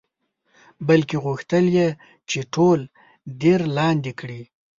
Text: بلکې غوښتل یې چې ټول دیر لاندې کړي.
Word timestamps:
بلکې 0.87 1.15
غوښتل 1.25 1.65
یې 1.77 1.87
چې 2.29 2.39
ټول 2.53 2.79
دیر 3.41 3.59
لاندې 3.77 4.11
کړي. 4.19 4.41